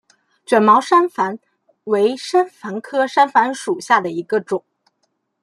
[0.47, 1.37] 卷毛山矾
[1.83, 4.63] 为山矾科山矾属下的一个种。